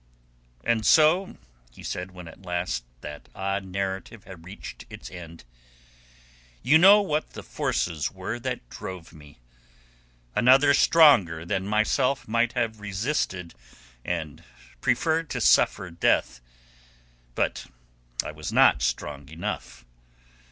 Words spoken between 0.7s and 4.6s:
so," he said, when at last that odd narrative had